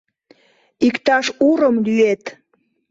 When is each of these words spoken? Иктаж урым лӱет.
Иктаж 0.87 1.25
урым 1.47 1.75
лӱет. 1.85 2.23